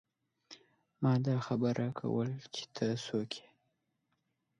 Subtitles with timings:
[1.01, 3.47] ما دا خبره کوله چې ته څوک يې۔